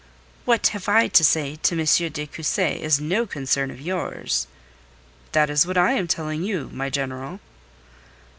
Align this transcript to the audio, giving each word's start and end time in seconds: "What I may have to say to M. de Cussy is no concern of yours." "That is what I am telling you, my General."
"What 0.45 0.71
I 0.73 0.79
may 0.91 1.01
have 1.03 1.13
to 1.13 1.23
say 1.23 1.57
to 1.57 1.79
M. 1.79 2.09
de 2.11 2.25
Cussy 2.25 2.81
is 2.81 2.99
no 2.99 3.27
concern 3.27 3.69
of 3.69 3.79
yours." 3.79 4.47
"That 5.33 5.51
is 5.51 5.67
what 5.67 5.77
I 5.77 5.91
am 5.91 6.07
telling 6.07 6.41
you, 6.43 6.71
my 6.73 6.89
General." 6.89 7.39